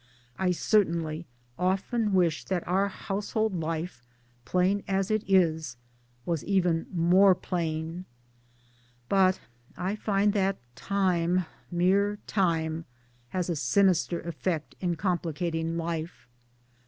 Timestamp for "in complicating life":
14.79-16.27